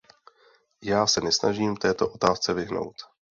Já 0.81 1.07
se 1.07 1.21
nesnažím 1.21 1.77
této 1.77 2.09
otázce 2.09 2.53
vyhnout. 2.53 2.95